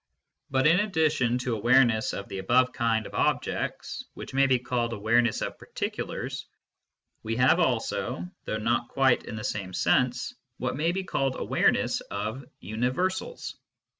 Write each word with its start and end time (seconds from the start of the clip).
But, 0.49 0.65
in 0.65 0.79
addition 0.79 1.37
to 1.37 1.53
awareness 1.55 2.11
of 2.11 2.27
the 2.27 2.39
above 2.39 2.73
kind 2.73 3.05
of 3.05 3.13
objects, 3.13 4.03
which 4.15 4.33
may 4.33 4.47
be 4.47 4.57
called 4.57 4.93
awareness 4.93 5.43
of 5.43 5.59
particulars), 5.59 6.47
we 7.21 7.35
have 7.35 7.59
also 7.59 8.27
(though 8.45 8.57
not 8.57 8.87
quite 8.87 9.25
in 9.25 9.35
the 9.35 9.43
same 9.43 9.73
sense) 9.73 10.33
what 10.57 10.75
may 10.75 10.91
be 10.91 11.03
called 11.03 11.35
awarenessoL 11.35 12.45
universals. 12.61 13.57